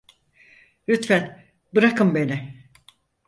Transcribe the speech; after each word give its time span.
Lütfen 0.89 1.45
bırakın 1.75 2.15
beni. 2.15 2.65